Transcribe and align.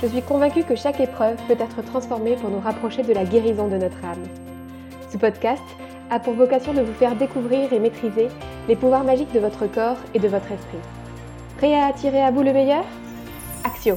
Je 0.00 0.06
suis 0.06 0.22
convaincue 0.22 0.62
que 0.62 0.76
chaque 0.76 1.00
épreuve 1.00 1.36
peut 1.48 1.56
être 1.58 1.82
transformée 1.82 2.36
pour 2.36 2.50
nous 2.50 2.60
rapprocher 2.60 3.02
de 3.02 3.12
la 3.12 3.24
guérison 3.24 3.66
de 3.66 3.76
notre 3.76 4.04
âme. 4.04 4.22
Ce 5.10 5.18
podcast 5.18 5.64
a 6.08 6.20
pour 6.20 6.34
vocation 6.34 6.72
de 6.72 6.82
vous 6.82 6.92
faire 6.92 7.16
découvrir 7.16 7.72
et 7.72 7.80
maîtriser 7.80 8.28
les 8.68 8.76
pouvoirs 8.76 9.02
magiques 9.02 9.32
de 9.32 9.40
votre 9.40 9.66
corps 9.66 9.96
et 10.14 10.20
de 10.20 10.28
votre 10.28 10.52
esprit. 10.52 10.78
Prêt 11.56 11.74
à 11.74 11.86
attirer 11.86 12.22
à 12.22 12.30
vous 12.30 12.44
le 12.44 12.52
meilleur? 12.52 12.84
Axio 13.64 13.96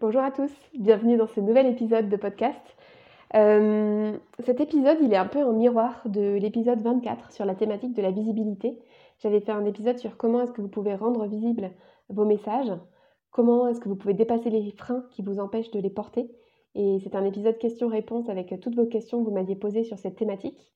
Bonjour 0.00 0.22
à 0.22 0.32
tous, 0.32 0.50
bienvenue 0.76 1.16
dans 1.16 1.28
ce 1.28 1.38
nouvel 1.38 1.66
épisode 1.66 2.08
de 2.08 2.16
podcast. 2.16 2.76
Euh, 3.36 4.12
cet 4.44 4.60
épisode, 4.60 4.98
il 5.02 5.12
est 5.12 5.18
un 5.18 5.26
peu 5.26 5.44
en 5.44 5.52
miroir 5.52 6.02
de 6.06 6.36
l'épisode 6.36 6.82
24 6.82 7.30
sur 7.30 7.44
la 7.44 7.54
thématique 7.54 7.94
de 7.94 8.02
la 8.02 8.10
visibilité. 8.10 8.76
J'avais 9.20 9.38
fait 9.38 9.52
un 9.52 9.64
épisode 9.66 9.98
sur 9.98 10.16
comment 10.16 10.42
est-ce 10.42 10.52
que 10.52 10.62
vous 10.62 10.68
pouvez 10.68 10.96
rendre 10.96 11.26
visibles 11.26 11.70
vos 12.08 12.24
messages. 12.24 12.72
Comment 13.30 13.68
est-ce 13.68 13.80
que 13.80 13.88
vous 13.88 13.96
pouvez 13.96 14.14
dépasser 14.14 14.50
les 14.50 14.72
freins 14.72 15.04
qui 15.10 15.22
vous 15.22 15.38
empêchent 15.38 15.70
de 15.70 15.80
les 15.80 15.90
porter? 15.90 16.30
Et 16.74 16.98
c'est 17.02 17.14
un 17.14 17.24
épisode 17.24 17.58
questions-réponses 17.58 18.28
avec 18.28 18.58
toutes 18.60 18.76
vos 18.76 18.86
questions 18.86 19.20
que 19.20 19.28
vous 19.28 19.34
m'aviez 19.34 19.56
posées 19.56 19.84
sur 19.84 19.98
cette 19.98 20.16
thématique. 20.16 20.72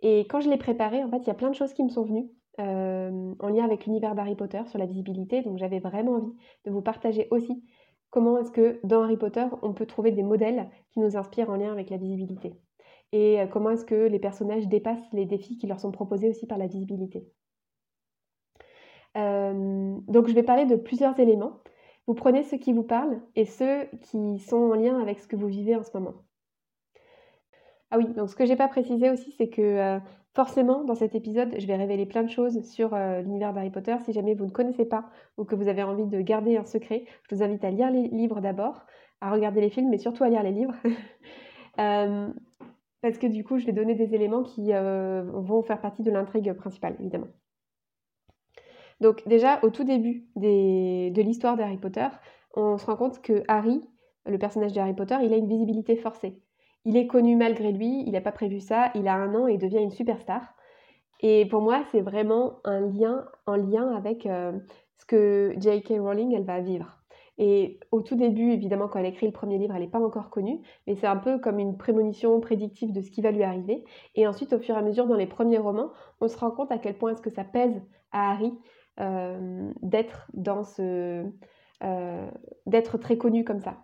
Et 0.00 0.20
quand 0.20 0.40
je 0.40 0.50
l'ai 0.50 0.58
préparé, 0.58 1.02
en 1.02 1.08
fait, 1.08 1.18
il 1.18 1.26
y 1.26 1.30
a 1.30 1.34
plein 1.34 1.50
de 1.50 1.54
choses 1.54 1.72
qui 1.72 1.82
me 1.82 1.88
sont 1.88 2.04
venues 2.04 2.28
euh, 2.60 3.34
en 3.38 3.48
lien 3.48 3.64
avec 3.64 3.86
l'univers 3.86 4.14
d'Harry 4.14 4.34
Potter 4.34 4.62
sur 4.66 4.78
la 4.78 4.86
visibilité. 4.86 5.42
Donc 5.42 5.58
j'avais 5.58 5.80
vraiment 5.80 6.12
envie 6.12 6.34
de 6.64 6.70
vous 6.70 6.82
partager 6.82 7.28
aussi 7.30 7.62
comment 8.10 8.38
est-ce 8.38 8.52
que 8.52 8.78
dans 8.84 9.02
Harry 9.02 9.16
Potter, 9.16 9.44
on 9.62 9.72
peut 9.72 9.86
trouver 9.86 10.12
des 10.12 10.22
modèles 10.22 10.68
qui 10.92 11.00
nous 11.00 11.16
inspirent 11.16 11.50
en 11.50 11.56
lien 11.56 11.72
avec 11.72 11.90
la 11.90 11.96
visibilité. 11.96 12.54
Et 13.12 13.40
euh, 13.40 13.46
comment 13.46 13.70
est-ce 13.70 13.84
que 13.84 14.06
les 14.06 14.18
personnages 14.18 14.68
dépassent 14.68 15.12
les 15.12 15.26
défis 15.26 15.58
qui 15.58 15.66
leur 15.66 15.80
sont 15.80 15.90
proposés 15.90 16.28
aussi 16.28 16.46
par 16.46 16.58
la 16.58 16.66
visibilité. 16.66 17.26
Euh, 19.16 19.96
donc 20.08 20.28
je 20.28 20.34
vais 20.34 20.42
parler 20.42 20.66
de 20.66 20.76
plusieurs 20.76 21.18
éléments. 21.18 21.60
Vous 22.06 22.14
prenez 22.14 22.42
ceux 22.42 22.58
qui 22.58 22.72
vous 22.72 22.82
parlent 22.82 23.20
et 23.34 23.46
ceux 23.46 23.86
qui 24.02 24.38
sont 24.38 24.56
en 24.56 24.74
lien 24.74 25.00
avec 25.00 25.18
ce 25.20 25.26
que 25.26 25.36
vous 25.36 25.46
vivez 25.46 25.74
en 25.74 25.82
ce 25.82 25.90
moment. 25.94 26.14
Ah 27.90 27.98
oui, 27.98 28.06
donc 28.14 28.28
ce 28.28 28.36
que 28.36 28.44
j'ai 28.44 28.56
pas 28.56 28.68
précisé 28.68 29.08
aussi, 29.10 29.32
c'est 29.32 29.48
que 29.48 29.62
euh, 29.62 29.98
forcément, 30.34 30.84
dans 30.84 30.94
cet 30.94 31.14
épisode, 31.14 31.54
je 31.58 31.66
vais 31.66 31.76
révéler 31.76 32.06
plein 32.06 32.24
de 32.24 32.28
choses 32.28 32.62
sur 32.64 32.92
euh, 32.92 33.22
l'univers 33.22 33.52
d'Harry 33.52 33.70
Potter. 33.70 33.96
Si 34.04 34.12
jamais 34.12 34.34
vous 34.34 34.46
ne 34.46 34.50
connaissez 34.50 34.84
pas 34.84 35.10
ou 35.38 35.44
que 35.44 35.54
vous 35.54 35.68
avez 35.68 35.82
envie 35.82 36.06
de 36.06 36.20
garder 36.20 36.56
un 36.56 36.64
secret, 36.64 37.04
je 37.22 37.36
vous 37.36 37.42
invite 37.42 37.64
à 37.64 37.70
lire 37.70 37.90
les 37.90 38.08
livres 38.08 38.40
d'abord, 38.40 38.84
à 39.20 39.30
regarder 39.30 39.60
les 39.60 39.70
films, 39.70 39.90
mais 39.90 39.98
surtout 39.98 40.24
à 40.24 40.28
lire 40.28 40.42
les 40.42 40.52
livres. 40.52 40.74
Euh, 41.80 42.28
parce 43.02 43.18
que 43.18 43.26
du 43.26 43.42
coup, 43.42 43.58
je 43.58 43.66
vais 43.66 43.72
donner 43.72 43.96
des 43.96 44.14
éléments 44.14 44.44
qui 44.44 44.70
vont 44.70 45.60
faire 45.62 45.80
partie 45.80 46.04
de 46.04 46.10
l'intrigue 46.12 46.52
principale, 46.52 46.94
évidemment. 47.00 47.26
Donc 49.00 49.26
déjà, 49.26 49.58
au 49.62 49.70
tout 49.70 49.84
début 49.84 50.26
de 50.36 51.20
l'histoire 51.20 51.56
d'Harry 51.56 51.78
Potter, 51.78 52.06
on 52.54 52.78
se 52.78 52.86
rend 52.86 52.96
compte 52.96 53.20
que 53.20 53.42
Harry, 53.48 53.82
le 54.26 54.38
personnage 54.38 54.72
de 54.72 54.80
Harry 54.80 54.94
Potter, 54.94 55.16
il 55.22 55.32
a 55.32 55.36
une 55.36 55.48
visibilité 55.48 55.96
forcée. 55.96 56.40
Il 56.84 56.96
est 56.96 57.06
connu 57.06 57.36
malgré 57.36 57.72
lui, 57.72 58.04
il 58.06 58.12
n'a 58.12 58.20
pas 58.20 58.32
prévu 58.32 58.60
ça, 58.60 58.90
il 58.94 59.08
a 59.08 59.14
un 59.14 59.34
an 59.34 59.46
et 59.46 59.56
devient 59.56 59.80
une 59.80 59.90
superstar. 59.90 60.54
Et 61.20 61.46
pour 61.46 61.62
moi, 61.62 61.82
c'est 61.90 62.02
vraiment 62.02 62.60
un 62.64 62.80
lien 62.80 63.24
en 63.46 63.56
lien 63.56 63.94
avec 63.94 64.26
euh, 64.26 64.52
ce 64.98 65.06
que 65.06 65.54
J.K. 65.58 65.94
Rowling, 65.98 66.34
elle 66.34 66.44
va 66.44 66.60
vivre. 66.60 66.98
Et 67.38 67.80
au 67.90 68.02
tout 68.02 68.14
début, 68.14 68.52
évidemment, 68.52 68.86
quand 68.86 69.00
elle 69.00 69.06
écrit 69.06 69.26
le 69.26 69.32
premier 69.32 69.58
livre, 69.58 69.74
elle 69.74 69.82
n'est 69.82 69.88
pas 69.88 69.98
encore 69.98 70.30
connue, 70.30 70.60
mais 70.86 70.94
c'est 70.94 71.06
un 71.06 71.16
peu 71.16 71.38
comme 71.38 71.58
une 71.58 71.76
prémonition 71.76 72.38
prédictive 72.40 72.92
de 72.92 73.00
ce 73.00 73.10
qui 73.10 73.22
va 73.22 73.32
lui 73.32 73.42
arriver. 73.42 73.84
Et 74.14 74.26
ensuite, 74.26 74.52
au 74.52 74.58
fur 74.60 74.76
et 74.76 74.78
à 74.78 74.82
mesure, 74.82 75.06
dans 75.06 75.16
les 75.16 75.26
premiers 75.26 75.58
romans, 75.58 75.90
on 76.20 76.28
se 76.28 76.36
rend 76.36 76.52
compte 76.52 76.70
à 76.70 76.78
quel 76.78 76.96
point 76.96 77.12
est-ce 77.12 77.22
que 77.22 77.30
ça 77.30 77.42
pèse 77.42 77.82
à 78.12 78.30
Harry 78.30 78.52
d'être 78.98 80.30
dans 80.34 80.62
ce 80.62 81.24
euh, 81.82 82.30
d'être 82.66 82.98
très 82.98 83.18
connu 83.18 83.44
comme 83.44 83.60
ça. 83.60 83.76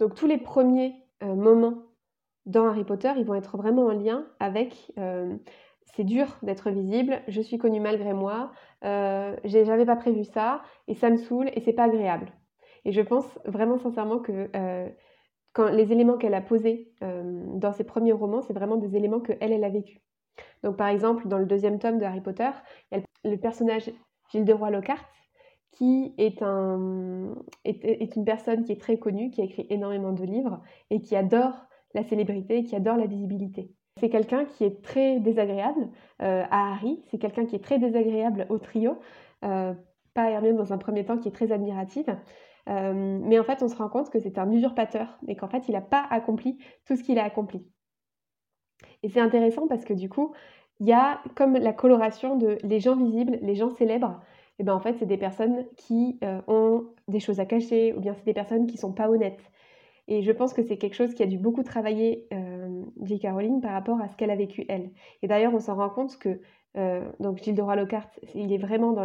Donc 0.00 0.14
tous 0.14 0.26
les 0.26 0.38
premiers 0.38 0.94
euh, 1.22 1.34
moments 1.34 1.84
dans 2.46 2.66
Harry 2.66 2.84
Potter, 2.84 3.12
ils 3.16 3.24
vont 3.24 3.34
être 3.34 3.56
vraiment 3.56 3.86
en 3.86 3.92
lien 3.92 4.26
avec 4.40 4.92
c'est 5.84 6.04
dur 6.04 6.38
d'être 6.42 6.70
visible, 6.70 7.22
je 7.28 7.40
suis 7.40 7.58
connue 7.58 7.80
malgré 7.80 8.12
moi, 8.12 8.52
j'avais 8.82 9.86
pas 9.86 9.96
prévu 9.96 10.24
ça 10.24 10.62
et 10.88 10.94
ça 10.94 11.10
me 11.10 11.16
saoule 11.16 11.50
et 11.54 11.60
c'est 11.60 11.72
pas 11.72 11.84
agréable. 11.84 12.32
Et 12.84 12.92
je 12.92 13.00
pense 13.02 13.26
vraiment 13.44 13.78
sincèrement 13.78 14.18
que 14.18 14.50
quand 15.52 15.68
les 15.68 15.92
éléments 15.92 16.16
qu'elle 16.16 16.34
a 16.34 16.40
posés 16.40 16.92
dans 17.00 17.72
ses 17.72 17.84
premiers 17.84 18.12
romans, 18.12 18.40
c'est 18.40 18.54
vraiment 18.54 18.76
des 18.76 18.96
éléments 18.96 19.20
que 19.20 19.32
elle, 19.40 19.52
elle 19.52 19.64
a 19.64 19.70
vécu. 19.70 20.00
Donc 20.62 20.76
par 20.76 20.88
exemple, 20.88 21.28
dans 21.28 21.38
le 21.38 21.46
deuxième 21.46 21.78
tome 21.78 21.98
de 21.98 22.04
Harry 22.04 22.20
Potter, 22.20 22.50
il 22.90 22.98
y 22.98 23.00
a 23.00 23.30
le 23.30 23.36
personnage 23.36 23.90
Gilles 24.30 24.44
de 24.44 24.52
Roy 24.52 24.70
Lockhart 24.70 25.04
qui 25.72 26.14
est, 26.18 26.42
un, 26.42 27.34
est, 27.64 28.16
une 28.16 28.24
personne 28.24 28.64
qui 28.64 28.72
est 28.72 28.80
très 28.80 28.98
connue, 28.98 29.30
qui 29.30 29.40
a 29.40 29.44
écrit 29.44 29.66
énormément 29.70 30.12
de 30.12 30.24
livres 30.24 30.60
et 30.90 31.00
qui 31.00 31.16
adore 31.16 31.66
la 31.94 32.02
célébrité, 32.02 32.64
qui 32.64 32.76
adore 32.76 32.96
la 32.96 33.06
visibilité. 33.06 33.70
C'est 33.98 34.10
quelqu'un 34.10 34.44
qui 34.44 34.64
est 34.64 34.82
très 34.82 35.20
désagréable 35.20 35.88
euh, 36.22 36.44
à 36.50 36.72
Harry, 36.72 37.02
c'est 37.10 37.18
quelqu'un 37.18 37.44
qui 37.46 37.56
est 37.56 37.64
très 37.64 37.78
désagréable 37.78 38.46
au 38.48 38.58
trio, 38.58 38.98
euh, 39.44 39.74
pas 40.14 40.30
Hermione 40.30 40.56
dans 40.56 40.72
un 40.72 40.78
premier 40.78 41.04
temps 41.04 41.18
qui 41.18 41.28
est 41.28 41.32
très 41.32 41.52
admirative, 41.52 42.16
euh, 42.68 43.18
mais 43.22 43.38
en 43.38 43.44
fait 43.44 43.62
on 43.62 43.68
se 43.68 43.76
rend 43.76 43.88
compte 43.88 44.10
que 44.10 44.18
c'est 44.18 44.38
un 44.38 44.50
usurpateur 44.50 45.18
et 45.28 45.36
qu'en 45.36 45.48
fait 45.48 45.68
il 45.68 45.72
n'a 45.72 45.80
pas 45.80 46.04
accompli 46.10 46.58
tout 46.86 46.96
ce 46.96 47.02
qu'il 47.02 47.18
a 47.18 47.24
accompli. 47.24 47.66
Et 49.02 49.08
c'est 49.08 49.20
intéressant 49.20 49.66
parce 49.66 49.84
que 49.84 49.94
du 49.94 50.08
coup, 50.08 50.32
il 50.80 50.86
y 50.86 50.92
a 50.92 51.20
comme 51.34 51.54
la 51.54 51.72
coloration 51.72 52.36
de 52.36 52.58
les 52.62 52.80
gens 52.80 52.96
visibles, 52.96 53.38
les 53.42 53.54
gens 53.54 53.70
célèbres. 53.70 54.20
Et 54.58 54.62
bien 54.62 54.74
en 54.74 54.80
fait, 54.80 54.96
c'est 54.98 55.06
des 55.06 55.16
personnes 55.16 55.64
qui 55.76 56.18
euh, 56.24 56.40
ont 56.46 56.84
des 57.08 57.20
choses 57.20 57.40
à 57.40 57.46
cacher 57.46 57.94
ou 57.94 58.00
bien 58.00 58.14
c'est 58.14 58.24
des 58.24 58.34
personnes 58.34 58.66
qui 58.66 58.76
sont 58.76 58.92
pas 58.92 59.08
honnêtes. 59.08 59.40
Et 60.08 60.22
je 60.22 60.32
pense 60.32 60.52
que 60.52 60.62
c'est 60.62 60.76
quelque 60.76 60.94
chose 60.94 61.14
qui 61.14 61.22
a 61.22 61.26
dû 61.26 61.38
beaucoup 61.38 61.62
travailler 61.62 62.26
euh, 62.32 62.82
J. 63.02 63.20
Caroline 63.20 63.60
par 63.60 63.72
rapport 63.72 64.00
à 64.00 64.08
ce 64.08 64.16
qu'elle 64.16 64.30
a 64.30 64.36
vécu 64.36 64.64
elle. 64.68 64.90
Et 65.22 65.28
d'ailleurs, 65.28 65.54
on 65.54 65.60
s'en 65.60 65.76
rend 65.76 65.88
compte 65.88 66.18
que 66.18 66.40
euh, 66.76 67.10
donc 67.20 67.42
Gilles 67.42 67.54
de 67.54 67.62
Lockhart, 67.62 68.10
il 68.34 68.52
est 68.52 68.58
vraiment 68.58 68.92
dans 68.92 69.04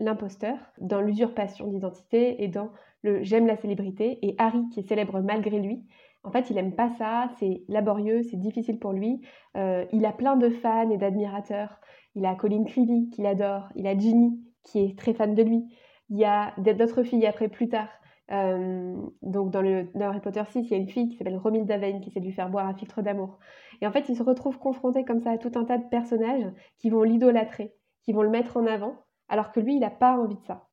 l'imposteur, 0.00 0.56
dans 0.78 1.00
l'usurpation 1.00 1.66
d'identité 1.66 2.42
et 2.42 2.48
dans 2.48 2.70
le 3.02 3.22
j'aime 3.22 3.46
la 3.46 3.56
célébrité. 3.56 4.18
Et 4.22 4.34
Harry, 4.38 4.68
qui 4.70 4.80
est 4.80 4.88
célèbre 4.88 5.20
malgré 5.20 5.58
lui, 5.58 5.84
en 6.24 6.30
fait, 6.30 6.50
il 6.50 6.56
n'aime 6.56 6.74
pas 6.74 6.90
ça, 6.98 7.28
c'est 7.38 7.62
laborieux, 7.68 8.22
c'est 8.22 8.38
difficile 8.38 8.78
pour 8.78 8.92
lui. 8.92 9.20
Euh, 9.56 9.84
il 9.92 10.04
a 10.06 10.12
plein 10.12 10.36
de 10.36 10.48
fans 10.48 10.90
et 10.90 10.96
d'admirateurs. 10.96 11.78
Il 12.14 12.24
a 12.24 12.34
Colin 12.34 12.64
Creevy 12.64 13.10
qu'il 13.10 13.26
adore, 13.26 13.68
il 13.76 13.86
a 13.86 13.96
Ginny 13.96 14.40
qui 14.62 14.80
est 14.80 14.98
très 14.98 15.12
fan 15.12 15.34
de 15.34 15.42
lui. 15.42 15.64
Il 16.08 16.18
y 16.18 16.24
a 16.24 16.54
d'autres 16.58 17.02
filles 17.02 17.26
après 17.26 17.48
plus 17.48 17.68
tard. 17.68 17.88
Euh, 18.32 18.96
donc 19.20 19.50
dans, 19.50 19.60
le, 19.60 19.90
Harry 20.00 20.20
Potter 20.20 20.42
6, 20.48 20.60
il 20.60 20.70
y 20.70 20.74
a 20.74 20.78
une 20.78 20.88
fille 20.88 21.10
qui 21.10 21.16
s'appelle 21.16 21.36
Romilda 21.36 21.76
Vane 21.76 22.00
qui 22.00 22.08
essaie 22.08 22.20
de 22.20 22.24
lui 22.24 22.32
faire 22.32 22.48
boire 22.48 22.66
un 22.66 22.74
filtre 22.74 23.02
d'amour. 23.02 23.38
Et 23.82 23.86
en 23.86 23.92
fait, 23.92 24.08
il 24.08 24.16
se 24.16 24.22
retrouve 24.22 24.58
confronté 24.58 25.04
comme 25.04 25.20
ça 25.20 25.32
à 25.32 25.38
tout 25.38 25.52
un 25.56 25.64
tas 25.64 25.76
de 25.76 25.88
personnages 25.90 26.50
qui 26.78 26.88
vont 26.88 27.02
l'idolâtrer, 27.02 27.74
qui 28.02 28.12
vont 28.12 28.22
le 28.22 28.30
mettre 28.30 28.56
en 28.56 28.66
avant, 28.66 28.96
alors 29.28 29.52
que 29.52 29.60
lui, 29.60 29.74
il 29.74 29.80
n'a 29.80 29.90
pas 29.90 30.18
envie 30.18 30.36
de 30.36 30.44
ça. 30.46 30.68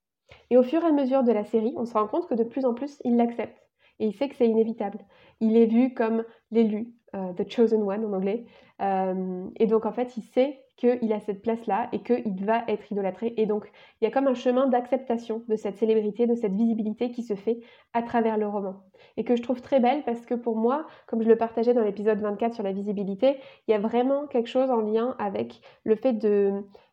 Et 0.49 0.57
au 0.57 0.63
fur 0.63 0.81
et 0.81 0.87
à 0.87 0.91
mesure 0.93 1.23
de 1.23 1.31
la 1.33 1.43
série, 1.43 1.73
on 1.75 1.83
se 1.83 1.93
rend 1.93 2.07
compte 2.07 2.29
que 2.29 2.35
de 2.35 2.45
plus 2.45 2.65
en 2.65 2.73
plus, 2.73 3.01
il 3.03 3.17
l'accepte 3.17 3.60
et 4.01 4.07
il 4.07 4.13
sait 4.13 4.27
que 4.27 4.35
c'est 4.35 4.47
inévitable. 4.47 4.97
Il 5.39 5.55
est 5.55 5.67
vu 5.67 5.93
comme 5.93 6.25
l'élu, 6.49 6.93
euh, 7.15 7.33
the 7.33 7.49
chosen 7.49 7.83
one 7.83 8.03
en 8.03 8.13
anglais, 8.13 8.45
euh, 8.81 9.45
et 9.57 9.67
donc 9.67 9.85
en 9.85 9.91
fait 9.91 10.17
il 10.17 10.23
sait 10.23 10.59
qu'il 10.75 11.13
a 11.13 11.19
cette 11.19 11.43
place-là 11.43 11.89
et 11.91 12.01
qu'il 12.01 12.43
va 12.43 12.63
être 12.67 12.91
idolâtré. 12.91 13.35
Et 13.37 13.45
donc 13.45 13.71
il 14.01 14.05
y 14.05 14.07
a 14.07 14.11
comme 14.11 14.27
un 14.27 14.33
chemin 14.33 14.67
d'acceptation 14.67 15.43
de 15.47 15.55
cette 15.55 15.77
célébrité, 15.77 16.25
de 16.25 16.33
cette 16.33 16.53
visibilité 16.53 17.11
qui 17.11 17.21
se 17.21 17.35
fait 17.35 17.59
à 17.93 18.01
travers 18.01 18.37
le 18.37 18.47
roman. 18.47 18.81
Et 19.17 19.23
que 19.23 19.35
je 19.35 19.43
trouve 19.43 19.61
très 19.61 19.79
belle 19.79 20.03
parce 20.03 20.25
que 20.25 20.33
pour 20.33 20.55
moi, 20.55 20.87
comme 21.05 21.21
je 21.21 21.29
le 21.29 21.37
partageais 21.37 21.75
dans 21.75 21.83
l'épisode 21.83 22.19
24 22.19 22.55
sur 22.55 22.63
la 22.63 22.71
visibilité, 22.71 23.37
il 23.67 23.71
y 23.71 23.75
a 23.75 23.79
vraiment 23.79 24.25
quelque 24.25 24.49
chose 24.49 24.71
en 24.71 24.81
lien 24.81 25.15
avec 25.19 25.61
le 25.83 25.95
fait 25.95 26.13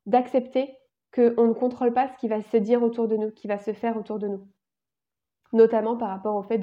d'accepter 0.04 0.74
qu'on 1.14 1.46
ne 1.46 1.54
contrôle 1.54 1.94
pas 1.94 2.08
ce 2.08 2.18
qui 2.18 2.28
va 2.28 2.42
se 2.42 2.58
dire 2.58 2.82
autour 2.82 3.08
de 3.08 3.16
nous, 3.16 3.30
qui 3.30 3.48
va 3.48 3.56
se 3.56 3.72
faire 3.72 3.96
autour 3.96 4.18
de 4.18 4.28
nous 4.28 4.46
notamment 5.52 5.96
par 5.96 6.08
rapport 6.08 6.36
au 6.36 6.42
fait 6.42 6.58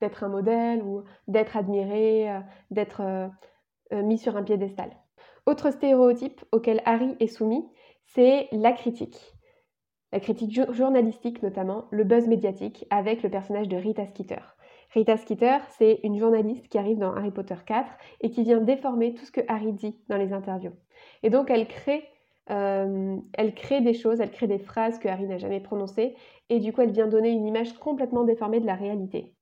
d'être 0.00 0.24
un 0.24 0.28
modèle 0.28 0.82
ou 0.82 1.02
d'être 1.28 1.56
admiré, 1.56 2.30
euh, 2.30 2.40
d'être 2.70 3.00
euh, 3.00 3.28
euh, 3.92 4.02
mis 4.02 4.18
sur 4.18 4.36
un 4.36 4.42
piédestal. 4.42 4.90
Autre 5.46 5.70
stéréotype 5.70 6.44
auquel 6.52 6.82
Harry 6.84 7.16
est 7.20 7.26
soumis, 7.26 7.64
c'est 8.06 8.48
la 8.52 8.72
critique. 8.72 9.34
la 10.12 10.20
critique 10.20 10.72
journalistique 10.72 11.42
notamment, 11.42 11.86
le 11.90 12.04
buzz 12.04 12.28
médiatique 12.28 12.86
avec 12.90 13.22
le 13.22 13.30
personnage 13.30 13.68
de 13.68 13.76
Rita 13.76 14.06
Skeeter. 14.06 14.56
Rita 14.92 15.16
Skeeter, 15.16 15.58
c'est 15.70 15.98
une 16.04 16.18
journaliste 16.18 16.68
qui 16.68 16.78
arrive 16.78 16.98
dans 16.98 17.12
Harry 17.14 17.32
Potter 17.32 17.56
4 17.66 17.90
et 18.20 18.30
qui 18.30 18.44
vient 18.44 18.60
déformer 18.60 19.14
tout 19.14 19.24
ce 19.24 19.32
que 19.32 19.40
Harry 19.48 19.72
dit 19.72 19.98
dans 20.08 20.16
les 20.16 20.32
interviews. 20.32 20.74
Et 21.24 21.30
donc 21.30 21.50
elle 21.50 21.66
crée, 21.66 22.08
euh, 22.50 23.16
elle 23.32 23.54
crée 23.54 23.80
des 23.80 23.94
choses, 23.94 24.20
elle 24.20 24.30
crée 24.30 24.46
des 24.46 24.58
phrases 24.58 24.98
que 24.98 25.08
Harry 25.08 25.26
n'a 25.26 25.38
jamais 25.38 25.60
prononcées 25.60 26.14
et 26.50 26.60
du 26.60 26.72
coup 26.72 26.82
elle 26.82 26.92
vient 26.92 27.06
donner 27.06 27.30
une 27.30 27.46
image 27.46 27.72
complètement 27.74 28.24
déformée 28.24 28.60
de 28.60 28.66
la 28.66 28.74
réalité. 28.74 29.34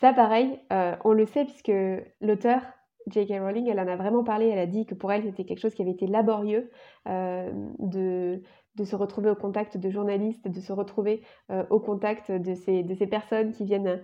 Ça 0.00 0.12
pareil, 0.12 0.60
euh, 0.72 0.94
on 1.04 1.12
le 1.12 1.26
sait 1.26 1.44
puisque 1.44 1.72
l'auteur 2.20 2.62
J.K. 3.08 3.32
Rowling, 3.40 3.68
elle 3.68 3.80
en 3.80 3.88
a 3.88 3.96
vraiment 3.96 4.24
parlé, 4.24 4.48
elle 4.48 4.58
a 4.58 4.66
dit 4.66 4.86
que 4.86 4.94
pour 4.94 5.12
elle 5.12 5.24
c'était 5.24 5.44
quelque 5.44 5.58
chose 5.60 5.74
qui 5.74 5.82
avait 5.82 5.90
été 5.90 6.06
laborieux 6.06 6.70
euh, 7.08 7.50
de, 7.78 8.40
se 8.82 8.96
retrouver 8.96 9.30
au 9.30 9.34
contact 9.34 9.76
de 9.76 9.90
journalistes, 9.90 10.48
de 10.48 10.60
se 10.60 10.72
retrouver 10.72 11.22
au 11.70 11.78
contact 11.80 12.32
de 12.32 12.54
ces, 12.54 13.06
personnes 13.06 13.52
qui 13.52 13.64
viennent 13.64 14.02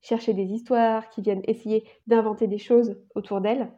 chercher 0.00 0.34
des 0.34 0.44
histoires, 0.44 1.08
qui 1.10 1.20
viennent 1.20 1.42
essayer 1.44 1.84
d'inventer 2.06 2.46
des 2.46 2.58
choses 2.58 2.96
autour 3.14 3.40
d'elle. 3.40 3.70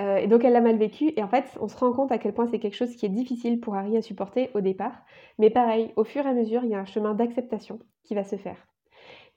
Euh, 0.00 0.16
et 0.16 0.26
donc 0.26 0.44
elle 0.44 0.54
l'a 0.54 0.60
mal 0.60 0.76
vécu 0.76 1.12
et 1.16 1.22
en 1.22 1.28
fait 1.28 1.44
on 1.60 1.68
se 1.68 1.76
rend 1.76 1.92
compte 1.92 2.12
à 2.12 2.18
quel 2.18 2.32
point 2.32 2.46
c'est 2.46 2.58
quelque 2.58 2.76
chose 2.76 2.96
qui 2.96 3.04
est 3.04 3.10
difficile 3.10 3.60
pour 3.60 3.74
Harry 3.74 3.96
à 3.96 4.02
supporter 4.02 4.50
au 4.54 4.60
départ. 4.60 5.04
Mais 5.38 5.50
pareil, 5.50 5.92
au 5.96 6.04
fur 6.04 6.24
et 6.26 6.28
à 6.28 6.32
mesure, 6.32 6.64
il 6.64 6.70
y 6.70 6.74
a 6.74 6.78
un 6.78 6.86
chemin 6.86 7.14
d'acceptation 7.14 7.78
qui 8.04 8.14
va 8.14 8.24
se 8.24 8.36
faire. 8.36 8.56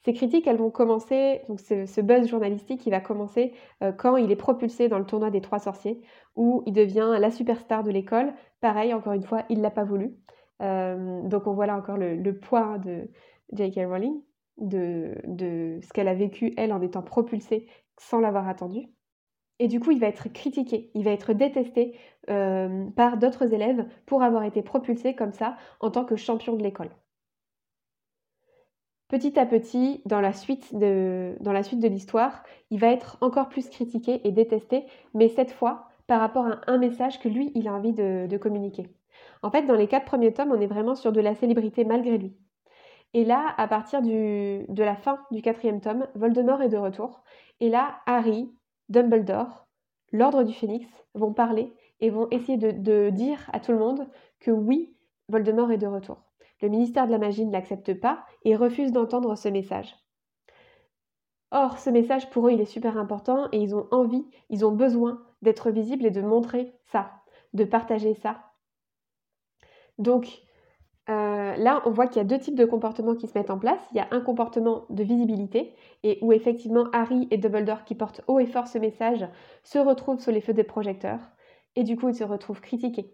Ces 0.05 0.13
critiques, 0.13 0.45
elles 0.45 0.57
vont 0.57 0.69
commencer, 0.69 1.41
donc 1.49 1.59
ce, 1.59 2.01
buzz 2.01 2.27
journalistique, 2.27 2.85
il 2.85 2.91
va 2.91 2.99
commencer 2.99 3.53
euh, 3.81 3.91
quand 3.91 4.17
il 4.17 4.31
est 4.31 4.35
propulsé 4.35 4.87
dans 4.87 4.99
le 4.99 5.05
tournoi 5.05 5.31
des 5.31 5.41
trois 5.41 5.57
sorciers, 5.57 5.99
où 6.35 6.61
il 6.67 6.73
devient 6.73 7.17
la 7.19 7.31
superstar 7.31 7.83
de 7.83 7.89
l'école. 7.89 8.31
Pareil, 8.61 8.93
encore 8.93 9.13
une 9.13 9.23
fois, 9.23 9.45
il 9.49 9.57
ne 9.57 9.63
l'a 9.63 9.71
pas 9.71 9.83
voulu. 9.83 10.15
Euh, 10.61 11.21
donc 11.23 11.47
on 11.47 11.53
voit 11.53 11.65
là 11.65 11.75
encore 11.75 11.97
le, 11.97 12.39
poids 12.39 12.77
de 12.77 13.09
J.K. 13.53 13.87
Rowling, 13.87 14.21
de, 14.57 15.79
ce 15.81 15.91
qu'elle 15.91 16.07
a 16.07 16.13
vécu, 16.13 16.53
elle, 16.55 16.71
en 16.71 16.81
étant 16.81 17.01
propulsée 17.01 17.67
sans 17.97 18.19
l'avoir 18.19 18.47
attendu. 18.47 18.87
Et 19.59 19.67
du 19.67 19.79
coup, 19.79 19.91
il 19.91 19.99
va 19.99 20.07
être 20.07 20.27
critiqué, 20.29 20.91
il 20.95 21.03
va 21.03 21.11
être 21.11 21.33
détesté 21.33 21.97
euh, 22.29 22.85
par 22.91 23.17
d'autres 23.17 23.53
élèves 23.53 23.87
pour 24.05 24.21
avoir 24.21 24.43
été 24.43 24.61
propulsé 24.61 25.15
comme 25.15 25.31
ça 25.31 25.55
en 25.79 25.91
tant 25.91 26.03
que 26.03 26.15
champion 26.15 26.55
de 26.55 26.63
l'école. 26.63 26.89
Petit 29.07 29.37
à 29.39 29.45
petit, 29.45 30.01
dans 30.05 30.19
la 30.19 30.33
suite 30.33 30.73
de, 30.75 31.87
l'histoire, 31.87 32.43
il 32.71 32.79
va 32.79 32.87
être 32.87 33.17
encore 33.21 33.49
plus 33.49 33.69
critiqué 33.69 34.27
et 34.27 34.31
détesté, 34.31 34.85
mais 35.13 35.29
cette 35.29 35.51
fois 35.51 35.89
par 36.07 36.19
rapport 36.19 36.47
à 36.47 36.61
un 36.67 36.77
message 36.77 37.19
que 37.19 37.29
lui, 37.29 37.51
il 37.55 37.67
a 37.67 37.73
envie 37.73 37.93
de, 37.93 38.37
communiquer. 38.37 38.89
En 39.43 39.51
fait, 39.51 39.63
dans 39.63 39.75
les 39.75 39.87
quatre 39.87 40.05
premiers 40.05 40.33
tomes, 40.33 40.51
on 40.51 40.59
est 40.59 40.67
vraiment 40.67 40.95
sur 40.95 41.11
de 41.11 41.21
la 41.21 41.35
célébrité 41.35 41.85
malgré 41.85 42.17
lui. 42.17 42.35
Et 43.13 43.23
là, 43.25 43.53
à 43.57 43.67
partir 43.67 44.01
de 44.01 44.83
la 44.83 44.95
fin 44.95 45.19
du 45.31 45.41
quatrième 45.41 45.81
tome, 45.81 46.07
Voldemort 46.15 46.61
est 46.61 46.69
de 46.69 46.77
retour. 46.77 47.23
Et 47.59 47.69
là, 47.69 47.99
Harry, 48.07 48.54
Dumbledore, 48.89 49.67
l'Ordre 50.11 50.43
du 50.43 50.53
Phénix 50.53 50.87
vont 51.13 51.33
parler 51.33 51.73
et 51.99 52.09
vont 52.09 52.27
essayer 52.31 52.57
de 52.57 53.09
dire 53.09 53.49
à 53.53 53.59
tout 53.59 53.71
le 53.71 53.79
monde 53.79 54.07
que 54.39 54.51
oui, 54.51 54.95
Voldemort 55.29 55.71
est 55.71 55.77
de 55.77 55.87
retour. 55.87 56.21
Le 56.61 56.69
ministère 56.69 57.07
de 57.07 57.11
la 57.11 57.17
Magie 57.17 57.45
ne 57.45 57.51
l'accepte 57.51 57.99
pas 57.99 58.25
et 58.43 58.55
refuse 58.55 58.91
d'entendre 58.91 59.35
ce 59.35 59.49
message. 59.49 59.93
Or, 61.51 61.77
ce 61.77 61.89
message, 61.89 62.29
pour 62.29 62.47
eux, 62.47 62.51
il 62.51 62.61
est 62.61 62.65
super 62.65 62.97
important 62.97 63.47
et 63.51 63.59
ils 63.59 63.75
ont 63.75 63.87
envie, 63.91 64.25
ils 64.49 64.65
ont 64.65 64.71
besoin 64.71 65.23
d'être 65.41 65.69
visibles 65.69 66.05
et 66.05 66.11
de 66.11 66.21
montrer 66.21 66.73
ça, 66.85 67.11
de 67.53 67.63
partager 67.63 68.13
ça. 68.13 68.51
Donc, 69.97 70.44
euh, 71.09 71.55
là, 71.55 71.83
on 71.85 71.91
voit 71.91 72.07
qu'il 72.07 72.17
y 72.17 72.21
a 72.21 72.27
deux 72.27 72.39
types 72.39 72.55
de 72.55 72.65
comportements 72.65 73.15
qui 73.15 73.27
se 73.27 73.37
mettent 73.37 73.51
en 73.51 73.59
place. 73.59 73.79
Il 73.91 73.97
y 73.97 73.99
a 73.99 74.07
un 74.11 74.21
comportement 74.21 74.85
de 74.89 75.03
visibilité, 75.03 75.73
et 76.03 76.17
où 76.21 76.33
effectivement 76.33 76.85
Harry 76.93 77.27
et 77.31 77.37
Dumbledore, 77.37 77.83
qui 77.83 77.95
portent 77.95 78.21
haut 78.27 78.39
et 78.39 78.47
fort 78.47 78.67
ce 78.67 78.77
message, 78.77 79.27
se 79.63 79.77
retrouvent 79.77 80.19
sous 80.19 80.31
les 80.31 80.41
feux 80.41 80.53
des 80.53 80.63
projecteurs, 80.63 81.19
et 81.75 81.83
du 81.83 81.95
coup, 81.97 82.09
ils 82.09 82.15
se 82.15 82.23
retrouvent 82.23 82.61
critiqués 82.61 83.13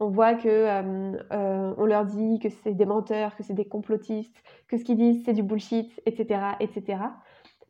on 0.00 0.10
voit 0.10 0.34
que 0.34 0.48
euh, 0.48 1.16
euh, 1.32 1.74
on 1.76 1.84
leur 1.84 2.04
dit 2.04 2.38
que 2.38 2.48
c'est 2.48 2.72
des 2.74 2.86
menteurs, 2.86 3.34
que 3.34 3.42
c'est 3.42 3.52
des 3.52 3.66
complotistes, 3.66 4.44
que 4.68 4.76
ce 4.76 4.84
qu'ils 4.84 4.96
disent 4.96 5.24
c'est 5.24 5.32
du 5.32 5.42
bullshit, 5.42 5.90
etc., 6.06 6.40
etc. 6.60 7.00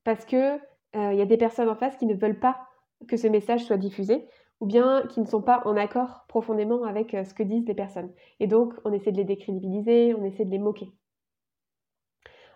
Parce 0.04 0.26
que 0.26 0.58
il 0.94 1.16
y 1.16 1.22
a 1.22 1.26
des 1.26 1.38
personnes 1.38 1.68
en 1.68 1.74
face 1.74 1.96
qui 1.96 2.06
ne 2.06 2.14
veulent 2.14 2.38
pas 2.38 2.68
que 3.06 3.16
ce 3.16 3.28
message 3.28 3.64
soit 3.64 3.76
diffusé, 3.76 4.26
ou 4.60 4.66
bien 4.66 5.02
qui 5.08 5.20
ne 5.20 5.26
sont 5.26 5.42
pas 5.42 5.62
en 5.64 5.76
accord 5.76 6.24
profondément 6.28 6.84
avec 6.84 7.12
ce 7.12 7.34
que 7.34 7.42
disent 7.42 7.66
les 7.66 7.74
personnes. 7.74 8.10
Et 8.40 8.46
donc 8.46 8.74
on 8.84 8.92
essaie 8.92 9.12
de 9.12 9.16
les 9.16 9.24
décrédibiliser, 9.24 10.14
on 10.14 10.24
essaie 10.24 10.44
de 10.44 10.50
les 10.50 10.58
moquer. 10.58 10.90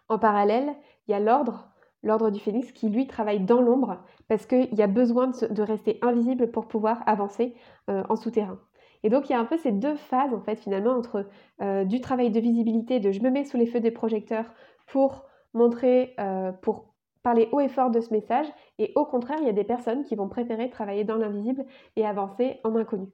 En 0.08 0.19
parallèle, 0.19 0.75
il 1.06 1.12
y 1.12 1.14
a 1.14 1.20
l'ordre, 1.20 1.70
l'ordre 2.02 2.31
du 2.31 2.40
phénix, 2.40 2.72
qui 2.72 2.88
lui 2.88 3.06
travaille 3.06 3.40
dans 3.40 3.60
l'ombre 3.60 4.02
parce 4.28 4.46
qu'il 4.46 4.75
y 4.75 4.82
a 4.82 4.88
besoin 4.88 5.28
de, 5.28 5.62
rester 5.62 5.99
invisible 6.02 6.50
pour 6.50 6.66
pouvoir 6.66 7.02
avancer 7.06 7.54
en 7.87 8.16
souterrain. 8.16 8.58
Et 9.02 9.10
donc 9.10 9.28
il 9.28 9.32
y 9.32 9.34
a 9.34 9.40
un 9.40 9.44
peu 9.44 9.56
ces 9.56 9.72
deux 9.72 9.96
phases 9.96 10.32
en 10.32 10.40
fait 10.40 10.56
finalement 10.56 10.93
entre 10.93 11.26
euh, 11.60 11.84
du 11.84 12.00
travail 12.00 12.31
de 12.31 12.40
visibilité, 12.40 13.00
de 13.00 13.10
je 13.10 13.20
me 13.20 13.31
mets 13.31 13.44
sous 13.44 13.56
les 13.56 13.66
feux 13.66 13.81
des 13.81 13.90
projecteurs 13.90 14.46
pour 14.87 15.25
montrer, 15.55 16.14
euh, 16.20 16.52
pour 16.52 16.91
parler 17.22 17.48
haut 17.52 17.60
et 17.60 17.69
fort 17.69 17.90
de 17.90 18.00
ce 18.00 18.12
message, 18.12 18.46
et 18.78 18.92
au 18.94 19.04
contraire 19.04 19.38
il 19.40 19.46
y 19.46 19.50
a 19.50 19.54
des 19.54 19.64
personnes 19.64 20.04
qui 20.04 20.14
vont 20.14 20.28
préférer 20.28 20.70
travailler 20.70 21.04
dans 21.04 21.16
l'invisible 21.16 21.64
et 21.96 22.06
avancer 22.06 22.60
en 22.64 22.76
inconnu 22.76 23.08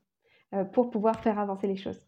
euh, 0.54 0.64
pour 0.64 0.90
pouvoir 0.90 1.20
faire 1.20 1.38
avancer 1.38 1.66
les 1.66 1.76
choses. 1.76 2.02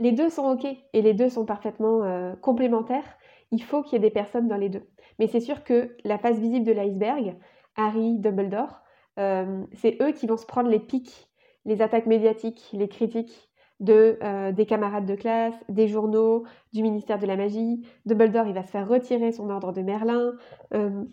Les 0.00 0.12
deux 0.12 0.28
sont 0.28 0.50
ok 0.50 0.66
et 0.92 1.02
les 1.02 1.14
deux 1.14 1.28
sont 1.28 1.44
parfaitement 1.46 2.34
complémentaires. 2.40 3.16
Il 3.52 3.62
faut 3.62 3.84
qu'il 3.84 3.92
y 3.92 3.96
ait 3.96 4.00
des 4.00 4.10
personnes 4.10 4.48
dans 4.48 4.56
les 4.56 4.68
deux. 4.68 4.90
Mais 5.20 5.28
c'est 5.28 5.38
sûr 5.38 5.62
que 5.62 5.96
la 6.02 6.18
face 6.18 6.36
visible 6.36 6.66
de 6.66 6.72
l'iceberg, 6.72 7.36
Harry, 7.76 8.18
Dumbledore, 8.18 8.80
c'est 9.16 9.96
eux 10.02 10.10
qui 10.10 10.26
vont 10.26 10.36
se 10.36 10.46
prendre 10.46 10.68
les 10.68 10.80
pics 10.80 11.30
les 11.64 11.82
attaques 11.82 12.06
médiatiques, 12.06 12.68
les 12.72 12.88
critiques 12.88 13.50
de, 13.80 14.18
euh, 14.22 14.52
des 14.52 14.66
camarades 14.66 15.06
de 15.06 15.14
classe, 15.14 15.54
des 15.68 15.88
journaux, 15.88 16.44
du 16.72 16.82
ministère 16.82 17.18
de 17.18 17.26
la 17.26 17.36
Magie. 17.36 17.86
Dumbledore, 18.06 18.46
il 18.46 18.54
va 18.54 18.62
se 18.62 18.70
faire 18.70 18.88
retirer 18.88 19.32
son 19.32 19.50
ordre 19.50 19.72
de 19.72 19.82
Merlin, 19.82 20.32
euh, 20.72 21.04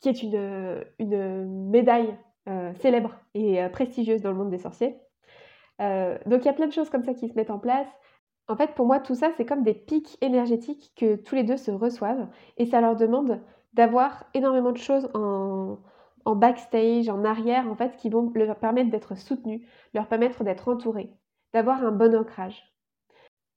qui 0.00 0.08
est 0.08 0.22
une, 0.22 0.84
une 0.98 1.70
médaille 1.70 2.16
euh, 2.48 2.72
célèbre 2.74 3.14
et 3.34 3.60
prestigieuse 3.70 4.22
dans 4.22 4.30
le 4.30 4.36
monde 4.36 4.50
des 4.50 4.58
sorciers. 4.58 4.96
donc 5.78 6.42
il 6.42 6.44
y 6.44 6.48
a 6.48 6.52
plein 6.52 6.66
de 6.66 6.72
choses 6.72 6.90
comme 6.90 7.04
ça 7.04 7.14
qui 7.14 7.28
se 7.28 7.34
mettent 7.34 7.50
en 7.50 7.58
place. 7.58 7.88
En 8.48 8.56
fait, 8.56 8.74
pour 8.74 8.86
moi, 8.86 8.98
tout 9.00 9.14
ça, 9.14 9.30
c'est 9.36 9.46
comme 9.46 9.62
des 9.62 9.74
pics 9.74 10.18
énergétiques 10.20 10.92
que 10.96 11.14
tous 11.16 11.36
les 11.36 11.44
deux 11.44 11.56
se 11.56 11.70
reçoivent 11.70 12.28
et 12.56 12.66
ça 12.66 12.80
leur 12.80 12.96
demande 12.96 13.40
d'avoir 13.72 14.26
énormément 14.34 14.72
de 14.72 14.78
choses 14.78 15.08
en, 15.14 15.78
en 16.24 16.36
backstage, 16.36 17.08
en 17.08 17.24
arrière, 17.24 17.68
en 17.70 17.76
fait, 17.76 17.96
qui 17.96 18.10
vont 18.10 18.30
leur 18.34 18.56
permettre 18.56 18.90
d'être 18.90 19.16
soutenus, 19.16 19.66
leur 19.94 20.08
permettre 20.08 20.44
d'être 20.44 20.68
entourés, 20.68 21.10
d'avoir 21.52 21.84
un 21.84 21.92
bon 21.92 22.14
ancrage. 22.14 22.72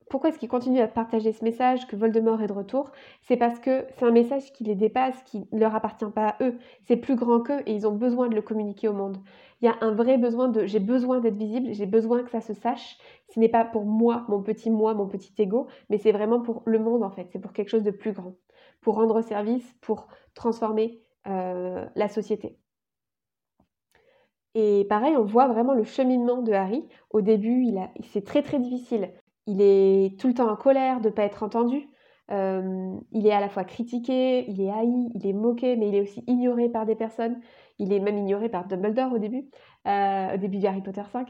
Pourquoi 0.10 0.30
est-ce 0.30 0.38
qu'ils 0.38 0.50
continuent 0.50 0.82
à 0.82 0.88
partager 0.88 1.32
ce 1.32 1.44
message 1.44 1.88
que 1.88 1.96
Voldemort 1.96 2.42
est 2.42 2.48
de 2.48 2.54
retour? 2.54 2.92
C'est 3.24 3.38
parce 3.38 3.60
que 3.60 3.86
c'est 3.98 4.06
un 4.06 4.12
message 4.12 4.54
qui 4.54 4.64
les 4.64 4.76
dépasse, 4.76 5.22
qui 5.24 5.48
ne 5.52 5.60
leur 5.60 5.74
appartient 5.74 6.06
pas 6.06 6.30
à 6.30 6.44
eux. 6.44 6.58
C'est 6.84 6.96
plus 6.98 7.16
grand 7.16 7.42
qu'eux 7.42 7.62
et 7.66 7.74
ils 7.74 7.88
ont 7.88 7.96
besoin 7.96 8.28
de 8.28 8.36
le 8.36 8.44
communiquer 8.44 8.88
au 8.88 8.94
monde. 8.94 9.18
Il 9.62 9.66
y 9.66 9.68
a 9.68 9.78
un 9.82 9.92
vrai 9.92 10.18
besoin 10.18 10.48
de 10.48 10.66
j'ai 10.68 10.80
besoin 10.80 11.20
d'être 11.20 11.38
visible, 11.38 11.74
j'ai 11.74 11.88
besoin 11.88 12.24
que 12.24 12.30
ça 12.30 12.42
se 12.42 12.54
sache. 12.54 12.98
Ce 13.34 13.40
n'est 13.40 13.50
pas 13.50 13.66
pour 13.66 13.86
moi, 13.86 14.26
mon 14.28 14.44
petit 14.44 14.70
moi, 14.70 14.94
mon 14.94 15.08
petit 15.08 15.34
ego, 15.40 15.68
mais 15.90 15.98
c'est 15.98 16.12
vraiment 16.12 16.40
pour 16.40 16.62
le 16.66 16.78
monde 16.78 17.04
en 17.04 17.10
fait. 17.10 17.28
C'est 17.32 17.40
pour 17.40 17.54
quelque 17.54 17.70
chose 17.70 17.84
de 17.84 17.92
plus 17.92 18.14
grand. 18.14 18.36
Pour 18.82 18.96
rendre 18.96 19.22
service, 19.22 19.74
pour 19.82 20.08
transformer 20.36 21.02
euh, 21.28 21.86
la 21.96 22.10
société. 22.10 22.60
Et 24.56 24.86
pareil, 24.90 25.18
on 25.18 25.26
voit 25.26 25.48
vraiment 25.48 25.74
le 25.74 25.84
cheminement 25.84 26.42
de 26.42 26.54
Harry. 26.54 26.88
Au 27.12 27.22
début, 27.22 27.68
c'est 28.14 28.24
très 28.24 28.42
très 28.42 28.58
difficile. 28.58 29.12
Il 29.48 29.62
est 29.62 30.18
tout 30.20 30.28
le 30.28 30.34
temps 30.34 30.50
en 30.50 30.56
colère 30.56 31.02
de 31.02 31.10
ne 31.10 31.14
pas 31.14 31.24
être 31.24 31.44
entendu. 31.44 31.90
Euh, 32.32 32.96
il 33.12 33.28
est 33.28 33.34
à 33.34 33.42
la 33.42 33.50
fois 33.50 33.66
critiqué, 33.66 34.50
il 34.50 34.62
est 34.62 34.72
haï, 34.72 35.10
il 35.14 35.28
est 35.28 35.34
moqué, 35.34 35.76
mais 35.76 35.90
il 35.90 35.96
est 35.96 36.02
aussi 36.02 36.24
ignoré 36.26 36.70
par 36.70 36.86
des 36.86 36.96
personnes. 36.96 37.40
Il 37.80 37.92
est 37.94 38.00
même 38.00 38.18
ignoré 38.18 38.50
par 38.50 38.66
Dumbledore 38.66 39.14
au 39.14 39.18
début, 39.20 39.50
euh, 39.88 40.34
au 40.34 40.38
début 40.38 40.58
de 40.60 40.68
Harry 40.68 40.82
Potter 40.82 41.04
5. 41.12 41.30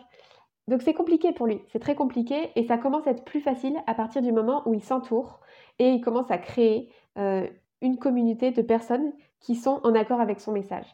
Donc 0.68 0.84
c'est 0.84 0.94
compliqué 0.94 1.32
pour 1.34 1.48
lui, 1.48 1.62
c'est 1.72 1.80
très 1.80 1.96
compliqué 1.96 2.52
et 2.56 2.66
ça 2.66 2.78
commence 2.78 3.06
à 3.08 3.12
être 3.12 3.24
plus 3.24 3.42
facile 3.42 3.76
à 3.88 3.94
partir 3.94 4.22
du 4.22 4.32
moment 4.32 4.64
où 4.68 4.74
il 4.74 4.84
s'entoure 4.84 5.42
et 5.78 5.90
il 5.90 6.02
commence 6.02 6.32
à 6.32 6.40
créer 6.40 6.90
une 7.82 7.98
communauté 8.00 8.50
de 8.52 8.62
personnes 8.64 9.14
qui 9.40 9.56
sont 9.56 9.80
en 9.84 9.94
accord 9.94 10.22
avec 10.22 10.40
son 10.40 10.54
message. 10.54 10.88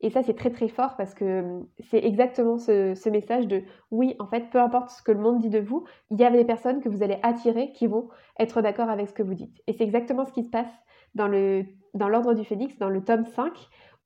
Et 0.00 0.10
ça, 0.10 0.22
c'est 0.22 0.34
très 0.34 0.50
très 0.50 0.68
fort 0.68 0.96
parce 0.96 1.14
que 1.14 1.40
hum, 1.40 1.66
c'est 1.78 2.04
exactement 2.04 2.58
ce, 2.58 3.08
message 3.08 3.46
de 3.46 3.62
oui, 3.90 4.16
en 4.18 4.26
fait, 4.26 4.50
peu 4.50 4.60
importe 4.60 4.90
ce 4.90 5.02
que 5.02 5.12
le 5.12 5.20
monde 5.20 5.38
dit 5.38 5.50
de 5.50 5.60
vous, 5.60 5.84
il 6.10 6.20
y 6.20 6.24
a 6.24 6.30
des 6.30 6.44
personnes 6.44 6.80
que 6.80 6.88
vous 6.88 7.02
allez 7.02 7.18
attirer 7.22 7.72
qui 7.72 7.86
vont 7.86 8.08
être 8.38 8.60
d'accord 8.60 8.90
avec 8.90 9.08
ce 9.08 9.14
que 9.14 9.22
vous 9.22 9.34
dites. 9.34 9.62
Et 9.66 9.72
c'est 9.72 9.84
exactement 9.84 10.24
ce 10.24 10.32
qui 10.32 10.42
se 10.44 10.50
passe 10.50 10.72
dans 11.14 11.28
l'ordre 11.28 12.32
dans 12.32 12.34
du 12.34 12.44
phénix, 12.44 12.76
dans 12.78 12.90
le 12.90 13.02
tome 13.02 13.24
5, 13.24 13.52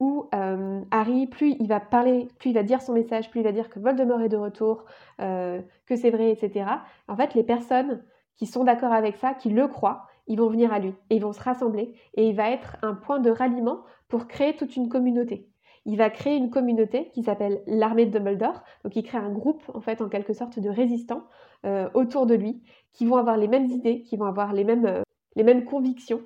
où 0.01 0.29
euh, 0.35 0.81
Harry, 0.91 1.27
plus 1.27 1.57
il 1.59 1.67
va 1.67 1.81
parler, 1.81 2.29
plus 2.39 2.51
il 2.51 2.55
va 2.55 2.63
dire 2.63 2.83
son 2.83 2.93
message, 2.93 3.31
plus 3.31 3.41
il 3.41 3.45
va 3.45 3.53
dire 3.53 3.69
que 3.69 3.81
Voldemort 3.81 4.21
est 4.21 4.29
de 4.29 4.37
retour, 4.37 4.85
euh, 5.21 5.61
que 5.87 5.97
c'est 5.97 6.11
vrai, 6.11 6.31
etc. 6.31 6.67
En 7.09 7.17
fait, 7.17 7.35
les 7.35 7.43
personnes 7.43 8.05
qui 8.37 8.47
sont 8.47 8.65
d'accord 8.65 8.93
avec 8.93 9.17
ça, 9.17 9.35
qui 9.35 9.51
le 9.51 9.67
croient, 9.67 10.07
ils 10.29 10.39
vont 10.39 10.49
venir 10.49 10.73
à 10.73 10.79
lui 10.79 10.95
et 11.11 11.17
ils 11.17 11.23
vont 11.23 11.33
se 11.33 11.43
rassembler 11.43 11.95
et 12.15 12.29
il 12.29 12.37
va 12.37 12.51
être 12.51 12.77
un 12.83 12.95
point 12.95 13.19
de 13.19 13.31
ralliement 13.31 13.81
pour 14.09 14.29
créer 14.29 14.55
toute 14.55 14.77
une 14.77 14.89
communauté. 14.89 15.49
Il 15.89 15.97
va 15.97 16.11
créer 16.11 16.37
une 16.37 16.51
communauté 16.51 17.11
qui 17.15 17.23
s'appelle 17.23 17.63
l'armée 17.67 18.07
de 18.07 18.11
Dumbledore. 18.11 18.63
Donc 18.85 18.95
il 18.95 19.03
crée 19.03 19.19
un 19.19 19.33
groupe 19.33 19.63
en 19.75 19.81
fait 19.81 20.01
quelque 20.11 20.35
sorte 20.35 20.59
de 20.59 20.69
résistants 20.69 21.25
euh, 21.67 21.89
autour 21.95 22.27
de 22.27 22.35
lui 22.35 22.63
qui 22.93 23.07
vont 23.07 23.17
avoir 23.17 23.37
les 23.37 23.49
mêmes 23.49 23.67
idées, 23.67 24.03
qui 24.03 24.17
vont 24.17 24.27
avoir 24.27 24.53
les 24.53 24.65
mêmes, 24.65 25.03
les 25.35 25.45
mêmes 25.45 25.65
convictions 25.65 26.23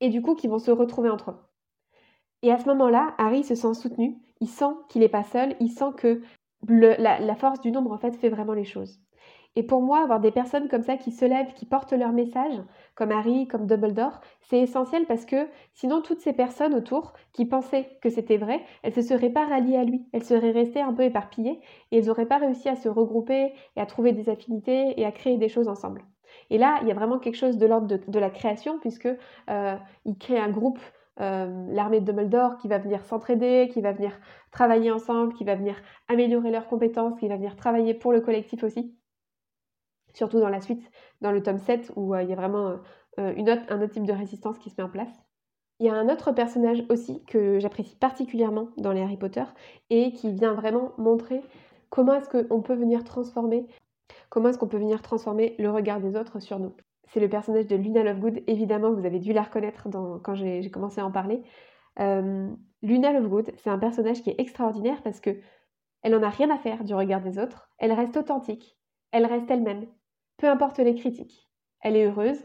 et 0.00 0.08
du 0.08 0.22
coup 0.22 0.34
qui 0.34 0.48
vont 0.48 0.58
se 0.58 0.70
retrouver 0.70 1.10
entre 1.10 1.32
eux. 1.32 1.38
Et 2.42 2.52
à 2.52 2.58
ce 2.58 2.66
moment-là, 2.66 3.14
Harry 3.18 3.44
se 3.44 3.54
sent 3.54 3.74
soutenu, 3.74 4.16
il 4.40 4.48
sent 4.48 4.72
qu'il 4.88 5.02
n'est 5.02 5.08
pas 5.08 5.24
seul, 5.24 5.56
il 5.60 5.70
sent 5.70 5.92
que 5.96 6.22
la, 6.68 7.34
force 7.34 7.60
du 7.60 7.70
nombre 7.70 7.98
fait 7.98 8.28
vraiment 8.28 8.54
les 8.54 8.64
choses. 8.64 9.00
Et 9.56 9.62
pour 9.64 9.82
moi, 9.82 10.02
avoir 10.02 10.20
des 10.20 10.30
personnes 10.30 10.68
comme 10.68 10.82
ça 10.82 10.96
qui 10.96 11.10
se 11.10 11.24
lèvent, 11.24 11.52
qui 11.54 11.66
portent 11.66 11.92
leur 11.92 12.12
message, 12.12 12.54
comme 12.94 13.10
Harry, 13.10 13.48
comme 13.48 13.66
Dumbledore, 13.66 14.20
c'est 14.42 14.60
essentiel 14.60 15.06
parce 15.06 15.24
que 15.24 15.48
sinon 15.74 16.02
toutes 16.02 16.20
ces 16.20 16.32
personnes 16.32 16.74
autour 16.74 17.14
qui 17.32 17.46
pensaient 17.46 17.98
que 18.00 18.10
c'était 18.10 18.36
vrai, 18.36 18.62
elles 18.82 18.94
ne 18.96 19.02
se 19.02 19.08
seraient 19.08 19.30
pas 19.30 19.46
ralliées 19.46 19.76
à 19.76 19.84
lui, 19.84 20.06
elles 20.12 20.22
seraient 20.22 20.52
restées 20.52 20.80
un 20.80 20.92
peu 20.92 21.02
éparpillées 21.02 21.60
et 21.90 21.98
elles 21.98 22.06
n'auraient 22.06 22.26
pas 22.26 22.38
réussi 22.38 22.68
à 22.68 22.76
se 22.76 22.88
regrouper 22.88 23.52
et 23.76 23.80
à 23.80 23.86
trouver 23.86 24.12
des 24.12 24.28
affinités 24.28 25.00
et 25.00 25.04
à 25.04 25.12
créer 25.12 25.36
des 25.36 25.48
choses 25.48 25.68
ensemble. 25.68 26.04
Et 26.50 26.58
là, 26.58 26.78
il 26.82 26.88
y 26.88 26.90
a 26.92 26.94
vraiment 26.94 27.18
quelque 27.18 27.36
chose 27.36 27.58
de 27.58 27.66
l'ordre 27.66 27.98
de, 28.06 28.18
la 28.18 28.30
création 28.30 28.78
puisque 28.78 29.08
euh, 29.50 29.76
il 30.04 30.16
crée 30.16 30.38
un 30.38 30.50
groupe 30.50 30.78
euh, 31.20 31.66
l'armée 31.70 32.00
de 32.00 32.06
Dumbledore 32.06 32.56
qui 32.56 32.68
va 32.68 32.78
venir 32.78 33.04
s'entraider, 33.04 33.68
qui 33.72 33.80
va 33.80 33.92
venir 33.92 34.18
travailler 34.52 34.90
ensemble, 34.90 35.34
qui 35.34 35.44
va 35.44 35.54
venir 35.54 35.76
améliorer 36.08 36.50
leurs 36.50 36.66
compétences, 36.66 37.18
qui 37.18 37.28
va 37.28 37.36
venir 37.36 37.56
travailler 37.56 37.94
pour 37.94 38.12
le 38.12 38.20
collectif 38.20 38.62
aussi. 38.64 38.94
Surtout 40.14 40.40
dans 40.40 40.48
la 40.48 40.60
suite, 40.60 40.82
dans 41.20 41.32
le 41.32 41.42
tome 41.42 41.58
7, 41.58 41.92
où 41.96 42.14
euh, 42.14 42.22
il 42.22 42.28
y 42.28 42.32
a 42.32 42.36
vraiment 42.36 42.78
euh, 43.18 43.34
une 43.36 43.50
autre, 43.50 43.62
un 43.68 43.80
autre 43.82 43.92
type 43.92 44.06
de 44.06 44.12
résistance 44.12 44.58
qui 44.58 44.70
se 44.70 44.74
met 44.78 44.84
en 44.84 44.90
place. 44.90 45.12
Il 45.78 45.86
y 45.86 45.88
a 45.88 45.94
un 45.94 46.08
autre 46.08 46.32
personnage 46.32 46.84
aussi 46.90 47.24
que 47.24 47.58
j'apprécie 47.58 47.96
particulièrement 47.96 48.68
dans 48.76 48.92
les 48.92 49.00
Harry 49.00 49.16
Potter 49.16 49.44
et 49.88 50.12
qui 50.12 50.32
vient 50.32 50.52
vraiment 50.52 50.92
montrer 50.98 51.40
comment 51.88 52.14
est-ce 52.14 52.28
qu'on 52.28 52.60
peut 52.60 52.74
venir 52.74 53.02
transformer, 53.04 53.66
comment 54.28 54.50
est-ce 54.50 54.58
qu'on 54.58 54.68
peut 54.68 54.78
venir 54.78 55.00
transformer 55.00 55.54
le 55.58 55.70
regard 55.70 56.00
des 56.00 56.16
autres 56.16 56.38
sur 56.40 56.58
nous 56.58 56.74
c'est 57.12 57.20
le 57.20 57.28
personnage 57.28 57.66
de 57.66 57.76
Luna 57.76 58.04
Lovegood. 58.04 58.42
Évidemment, 58.46 58.92
vous 58.92 59.04
avez 59.04 59.18
dû 59.18 59.32
la 59.32 59.42
reconnaître 59.42 59.88
quand 60.22 60.34
j'ai 60.34 60.70
commencé 60.70 61.00
à 61.00 61.06
en 61.06 61.10
parler. 61.10 61.42
Euh, 61.98 62.48
Luna 62.82 63.12
Lovegood, 63.12 63.52
c'est 63.56 63.70
un 63.70 63.78
personnage 63.78 64.22
qui 64.22 64.30
est 64.30 64.40
extraordinaire 64.40 65.02
parce 65.02 65.20
que 65.20 65.40
elle 66.02 66.12
n'en 66.12 66.22
a 66.22 66.30
rien 66.30 66.50
à 66.50 66.56
faire 66.56 66.84
du 66.84 66.94
regard 66.94 67.20
des 67.20 67.38
autres. 67.38 67.68
Elle 67.78 67.92
reste 67.92 68.16
authentique. 68.16 68.78
Elle 69.12 69.26
reste 69.26 69.50
elle-même. 69.50 69.86
Peu 70.40 70.48
importe 70.48 70.78
les 70.78 70.94
critiques. 70.94 71.50
Elle 71.82 71.96
est 71.96 72.06
heureuse. 72.06 72.42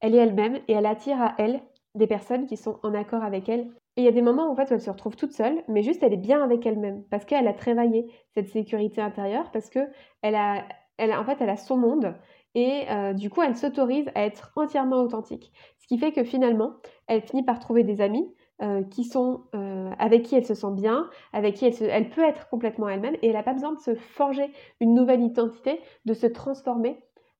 Elle 0.00 0.14
est 0.14 0.18
elle-même 0.18 0.56
et 0.68 0.72
elle 0.72 0.86
attire 0.86 1.20
à 1.20 1.34
elle 1.36 1.60
des 1.94 2.06
personnes 2.06 2.46
qui 2.46 2.56
sont 2.56 2.80
en 2.82 2.94
accord 2.94 3.22
avec 3.22 3.50
elle. 3.50 3.68
Et 3.96 4.02
il 4.02 4.04
y 4.04 4.08
a 4.08 4.12
des 4.12 4.22
moments 4.22 4.50
en 4.50 4.56
fait, 4.56 4.70
où 4.70 4.74
elle 4.74 4.80
se 4.80 4.88
retrouve 4.88 5.16
toute 5.16 5.32
seule, 5.32 5.62
mais 5.68 5.82
juste 5.82 6.02
elle 6.02 6.14
est 6.14 6.18
bien 6.18 6.42
avec 6.42 6.64
elle-même 6.64 7.04
parce 7.10 7.26
qu'elle 7.26 7.46
a 7.46 7.52
travaillé 7.52 8.10
cette 8.32 8.48
sécurité 8.48 9.02
intérieure, 9.02 9.50
parce 9.50 9.68
que 9.68 9.80
elle 10.22 10.34
a, 10.34 10.64
elle, 10.96 11.12
en 11.12 11.24
fait, 11.24 11.36
elle 11.40 11.50
a 11.50 11.56
son 11.56 11.76
monde 11.76 12.14
et 12.54 12.84
euh, 12.90 13.12
du 13.12 13.28
coup 13.28 13.42
elle 13.42 13.54
s'autorise 13.54 14.10
à 14.14 14.24
être 14.24 14.50
entièrement 14.56 15.02
authentique. 15.02 15.52
Ce 15.78 15.86
qui 15.86 15.98
fait 15.98 16.12
que 16.12 16.24
finalement 16.24 16.72
elle 17.06 17.20
finit 17.20 17.42
par 17.42 17.58
trouver 17.58 17.84
des 17.84 18.00
amis 18.00 18.26
euh, 18.62 18.82
qui 18.82 19.04
sont 19.04 19.44
euh, 19.54 19.90
avec 19.98 20.22
qui 20.22 20.36
elle 20.36 20.46
se 20.46 20.54
sent 20.54 20.72
bien, 20.72 21.10
avec 21.34 21.56
qui 21.56 21.66
elle, 21.66 21.74
elle 21.90 22.08
peut 22.08 22.24
être 22.24 22.48
complètement 22.48 22.88
elle-même 22.88 23.16
et 23.20 23.26
elle 23.28 23.34
n'a 23.34 23.42
pas 23.42 23.52
besoin 23.52 23.74
de 23.74 23.78
se 23.78 23.94
forger 23.94 24.50
une 24.80 24.94
nouvelle 24.94 25.22
identité, 25.22 25.80
de 26.06 26.14
se 26.14 26.26
transformer 26.26 26.98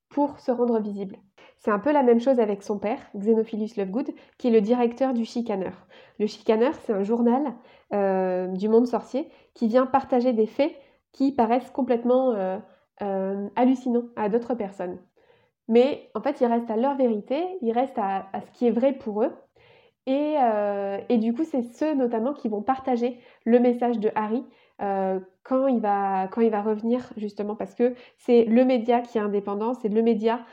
pour 0.08 0.38
se 0.40 0.50
rendre 0.50 0.80
visible. 0.80 1.16
C'est 1.58 1.70
un 1.70 1.78
peu 1.78 1.92
la 1.92 2.02
même 2.02 2.20
chose 2.20 2.38
avec 2.38 2.62
son 2.62 2.78
père, 2.78 2.98
Xenophilus 3.16 3.76
Lovegood, 3.76 4.10
qui 4.38 4.48
est 4.48 4.50
le 4.50 4.60
directeur 4.60 5.14
du 5.14 5.24
Chicaneur. 5.24 5.86
Le 6.18 6.26
Chicaneur, 6.26 6.74
c'est 6.84 6.92
un 6.92 7.02
journal 7.02 7.54
du 8.54 8.68
monde 8.68 8.86
sorcier 8.86 9.28
qui 9.54 9.68
vient 9.68 9.86
partager 9.86 10.32
des 10.32 10.46
faits 10.46 10.74
qui 11.12 11.32
paraissent 11.32 11.70
complètement 11.70 12.34
euh, 13.02 13.48
hallucinant 13.56 14.04
à 14.16 14.30
d'autres 14.30 14.54
personnes. 14.54 14.98
Mais 15.68 16.10
en 16.14 16.22
fait, 16.22 16.40
ils 16.40 16.46
restent 16.46 16.70
à 16.70 16.76
leur 16.76 16.96
vérité, 16.96 17.44
ils 17.60 17.72
restent 17.72 17.98
à, 17.98 18.30
ce 18.40 18.58
qui 18.58 18.66
est 18.66 18.70
vrai 18.70 18.94
pour 18.94 19.22
eux. 19.22 19.32
Euh, 20.08 20.98
et 21.10 21.18
du 21.18 21.34
coup, 21.34 21.44
c'est 21.44 21.62
ceux 21.62 21.94
notamment 21.94 22.32
qui 22.32 22.48
vont 22.48 22.62
partager 22.62 23.20
le 23.44 23.58
message 23.58 23.98
de 23.98 24.10
Harry 24.14 24.44
euh, 24.82 25.20
quand, 25.42 25.66
il 25.68 25.80
va, 25.80 26.26
revenir, 26.26 27.12
justement, 27.16 27.56
parce 27.56 27.74
que 27.74 27.94
c'est 28.18 28.44
le 28.44 28.64
média 28.64 29.00
qui 29.00 29.18
est 29.18 29.20
indépendant, 29.20 29.74
c'est 29.74 29.88
le 29.88 30.02
média 30.02 30.44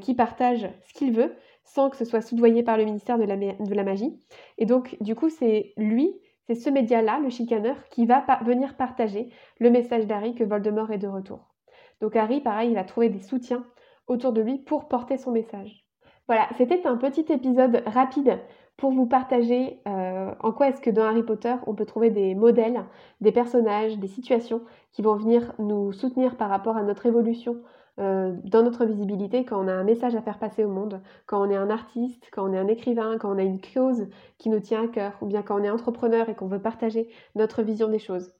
qui 0.00 0.14
partage 0.14 0.68
ce 0.86 0.92
qu'il 0.92 1.12
veut, 1.12 1.34
sans 1.64 1.88
que 1.88 1.96
ce 1.96 2.04
soit 2.04 2.20
soudoyé 2.20 2.62
par 2.62 2.76
le 2.76 2.84
ministère 2.84 3.18
de 3.18 3.24
la, 3.24 3.36
de 3.36 3.74
la 3.74 3.84
magie. 3.84 4.20
Et 4.58 4.66
donc, 4.66 4.96
du 5.00 5.14
coup, 5.14 5.30
c'est 5.30 5.72
lui, 5.78 6.12
c'est 6.46 6.54
ce 6.54 6.68
média-là, 6.68 7.20
le 7.20 7.30
chicaneur, 7.30 7.76
qui 7.88 8.04
va 8.04 8.24
venir 8.44 8.76
partager 8.76 9.30
le 9.58 9.70
message 9.70 10.06
d'Harry 10.06 10.34
que 10.34 10.44
Voldemort 10.44 10.90
est 10.90 10.98
de 10.98 11.08
retour. 11.08 11.52
Donc 12.00 12.16
Harry, 12.16 12.40
pareil, 12.40 12.72
il 12.72 12.78
a 12.78 12.84
trouvé 12.84 13.08
des 13.08 13.20
soutiens 13.20 13.64
autour 14.08 14.32
de 14.32 14.42
lui 14.42 14.58
pour 14.58 14.88
porter 14.88 15.16
son 15.16 15.30
message. 15.30 15.86
Voilà, 16.26 16.48
c'était 16.56 16.86
un 16.86 16.96
petit 16.96 17.32
épisode 17.32 17.82
rapide 17.86 18.38
pour 18.76 18.92
vous 18.92 19.06
partager 19.06 19.80
euh, 19.86 20.34
en 20.40 20.52
quoi 20.52 20.68
est-ce 20.68 20.80
que 20.80 20.90
dans 20.90 21.04
Harry 21.04 21.22
Potter 21.22 21.54
on 21.66 21.74
peut 21.74 21.86
trouver 21.86 22.10
des 22.10 22.34
modèles, 22.34 22.84
des 23.20 23.32
personnages, 23.32 23.98
des 23.98 24.08
situations 24.08 24.62
qui 24.92 25.02
vont 25.02 25.16
venir 25.16 25.52
nous 25.58 25.92
soutenir 25.92 26.36
par 26.36 26.50
rapport 26.50 26.76
à 26.76 26.82
notre 26.82 27.06
évolution 27.06 27.60
euh, 28.00 28.34
dans 28.44 28.62
notre 28.62 28.86
visibilité 28.86 29.44
quand 29.44 29.62
on 29.62 29.68
a 29.68 29.72
un 29.72 29.84
message 29.84 30.14
à 30.14 30.22
faire 30.22 30.38
passer 30.38 30.64
au 30.64 30.68
monde, 30.68 31.02
quand 31.26 31.46
on 31.46 31.50
est 31.50 31.56
un 31.56 31.68
artiste, 31.68 32.28
quand 32.32 32.48
on 32.48 32.52
est 32.54 32.58
un 32.58 32.68
écrivain, 32.68 33.18
quand 33.18 33.34
on 33.34 33.38
a 33.38 33.42
une 33.42 33.60
cause 33.60 34.08
qui 34.38 34.48
nous 34.48 34.60
tient 34.60 34.84
à 34.84 34.88
cœur, 34.88 35.12
ou 35.20 35.26
bien 35.26 35.42
quand 35.42 35.60
on 35.60 35.64
est 35.64 35.70
entrepreneur 35.70 36.28
et 36.30 36.34
qu'on 36.34 36.48
veut 36.48 36.62
partager 36.62 37.08
notre 37.34 37.62
vision 37.62 37.88
des 37.88 37.98
choses. 37.98 38.32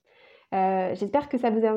Euh, 0.52 0.94
j'espère 0.94 1.28
que 1.28 1.38
ça 1.38 1.50
vous 1.50 1.64
a 1.64 1.72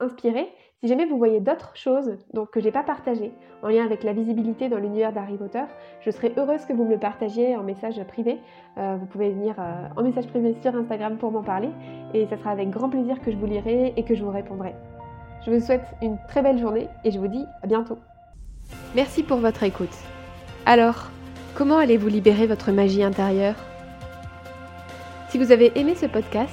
inspiré. 0.00 0.48
Si 0.80 0.88
jamais 0.88 1.04
vous 1.04 1.18
voyez 1.18 1.40
d'autres 1.40 1.72
choses 1.74 2.16
donc, 2.32 2.50
que 2.50 2.60
je 2.60 2.66
n'ai 2.66 2.72
pas 2.72 2.82
partagées 2.82 3.32
en 3.62 3.68
lien 3.68 3.84
avec 3.84 4.02
la 4.02 4.12
visibilité 4.12 4.68
dans 4.68 4.78
l'univers 4.78 5.12
d'Harry 5.12 5.36
Potter, 5.36 5.64
je 6.00 6.10
serais 6.10 6.32
heureuse 6.36 6.64
que 6.64 6.72
vous 6.72 6.84
me 6.84 6.92
le 6.92 6.98
partagiez 6.98 7.56
en 7.56 7.62
message 7.62 8.02
privé. 8.04 8.38
Euh, 8.78 8.96
vous 8.98 9.06
pouvez 9.06 9.30
venir 9.30 9.56
euh, 9.58 9.88
en 9.96 10.02
message 10.02 10.26
privé 10.26 10.56
sur 10.62 10.74
Instagram 10.74 11.18
pour 11.18 11.32
m'en 11.32 11.42
parler 11.42 11.68
et 12.14 12.26
ça 12.26 12.38
sera 12.38 12.50
avec 12.50 12.70
grand 12.70 12.88
plaisir 12.88 13.20
que 13.20 13.30
je 13.30 13.36
vous 13.36 13.46
lirai 13.46 13.92
et 13.96 14.04
que 14.04 14.14
je 14.14 14.24
vous 14.24 14.30
répondrai. 14.30 14.74
Je 15.44 15.50
vous 15.50 15.60
souhaite 15.60 15.86
une 16.02 16.18
très 16.28 16.42
belle 16.42 16.58
journée 16.58 16.88
et 17.04 17.10
je 17.10 17.18
vous 17.18 17.28
dis 17.28 17.44
à 17.62 17.66
bientôt. 17.66 17.98
Merci 18.94 19.22
pour 19.22 19.38
votre 19.38 19.62
écoute. 19.62 19.96
Alors, 20.64 21.10
comment 21.54 21.78
allez-vous 21.78 22.08
libérer 22.08 22.46
votre 22.46 22.72
magie 22.72 23.02
intérieure? 23.02 23.56
Si 25.28 25.38
vous 25.38 25.52
avez 25.52 25.78
aimé 25.78 25.94
ce 25.94 26.06
podcast, 26.06 26.52